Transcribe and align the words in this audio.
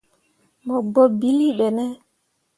Mo 0.65 0.75
gbǝ 0.89 1.01
ɓilli 1.19 1.47
ɓe 1.57 1.67
ne? 1.77 1.85